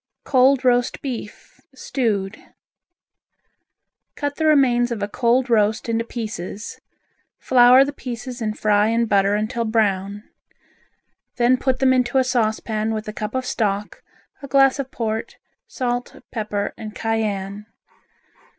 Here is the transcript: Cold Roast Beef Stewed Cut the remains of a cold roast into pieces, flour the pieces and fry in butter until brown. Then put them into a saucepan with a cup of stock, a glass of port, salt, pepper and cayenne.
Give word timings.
Cold 0.25 0.65
Roast 0.65 0.99
Beef 1.03 1.61
Stewed 1.75 2.35
Cut 4.15 4.37
the 4.37 4.47
remains 4.47 4.91
of 4.91 5.03
a 5.03 5.07
cold 5.07 5.47
roast 5.47 5.87
into 5.87 6.03
pieces, 6.03 6.81
flour 7.37 7.85
the 7.85 7.93
pieces 7.93 8.41
and 8.41 8.57
fry 8.57 8.87
in 8.87 9.05
butter 9.05 9.35
until 9.35 9.63
brown. 9.63 10.23
Then 11.35 11.55
put 11.55 11.77
them 11.77 11.93
into 11.93 12.17
a 12.17 12.23
saucepan 12.23 12.95
with 12.95 13.07
a 13.07 13.13
cup 13.13 13.35
of 13.35 13.45
stock, 13.45 14.01
a 14.41 14.47
glass 14.47 14.79
of 14.79 14.89
port, 14.89 15.37
salt, 15.67 16.15
pepper 16.31 16.73
and 16.75 16.95
cayenne. 16.95 17.67